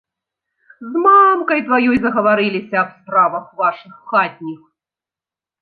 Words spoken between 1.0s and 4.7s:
мамкай тваёй загаварыліся аб справах вашых хатніх.